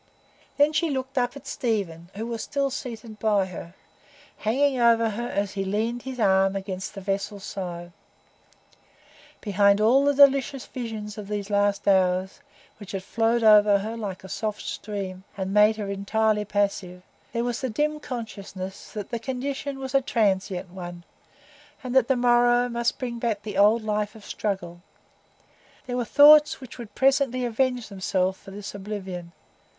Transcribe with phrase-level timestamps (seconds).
[0.57, 3.75] Then she looked up at Stephen, who was still seated by her,
[4.37, 7.91] hanging over her as he leaned his arm against the vessel's side.
[9.41, 12.39] Behind all the delicious visions of these last hours,
[12.79, 17.43] which had flowed over her like a soft stream, and made her entirely passive, there
[17.43, 21.03] was the dim consciousness that the condition was a transient one,
[21.83, 24.81] and that the morrow must bring back the old life of struggle;
[25.41, 29.31] that there were thoughts which would presently avenge themselves for this oblivion.